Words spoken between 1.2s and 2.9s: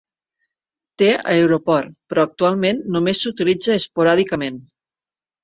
aeroport però actualment